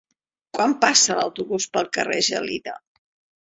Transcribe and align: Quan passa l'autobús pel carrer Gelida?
Quan 0.57 0.71
passa 0.85 1.17
l'autobús 1.19 1.67
pel 1.77 1.91
carrer 1.99 2.19
Gelida? 2.31 2.75